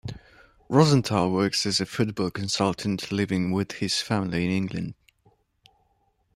[0.67, 4.95] Rosenthal works as a "football consultant", living with his family in England.